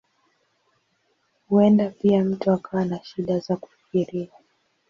[1.49, 4.29] Huenda pia mtu akawa na shida za kufikiria.